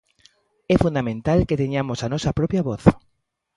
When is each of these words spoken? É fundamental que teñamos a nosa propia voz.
É 0.73 0.75
fundamental 0.83 1.39
que 1.47 1.59
teñamos 1.63 1.99
a 2.01 2.11
nosa 2.13 2.31
propia 2.39 2.65
voz. 2.69 2.83